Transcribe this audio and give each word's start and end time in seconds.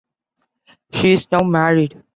She 0.93 1.11
is 1.11 1.31
now 1.31 1.43
married. 1.43 2.01